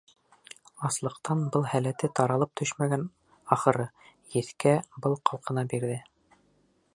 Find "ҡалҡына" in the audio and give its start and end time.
5.33-5.67